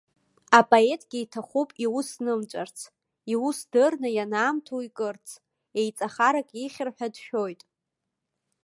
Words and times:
Апоетгьы 0.59 1.19
иҭахуп 1.21 1.69
иус 1.85 2.09
нымҵәарц, 2.23 2.77
иус 3.33 3.59
дырны 3.71 4.09
ианаамҭоу 4.13 4.81
икырц, 4.87 5.27
еиҵахарак 5.79 6.49
ихьыр 6.63 6.89
ҳәа 6.95 7.07
дшәоит. 7.13 7.61